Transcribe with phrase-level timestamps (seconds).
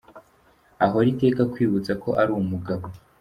[0.85, 2.85] Ahora iteka akwibutsa ko ari umugabo.